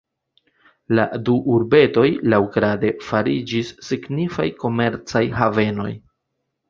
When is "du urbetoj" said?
1.27-2.05